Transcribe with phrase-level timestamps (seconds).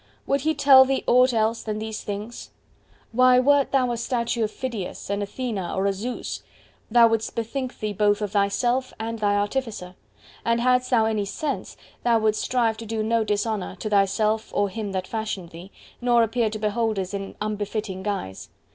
[0.25, 2.49] Would He tell thee aught else than these things?
[3.11, 6.41] Why, wert thou a statue of Phidias, an Athena or a Zeus,
[6.89, 9.93] thou wouldst bethink thee both of thyself and thine artificer;
[10.43, 14.69] and hadst thou any sense, thou wouldst strive to do no dishonour to thyself or
[14.69, 15.69] him that fashioned thee,
[16.01, 18.49] nor appear to beholders in unbefitting guise.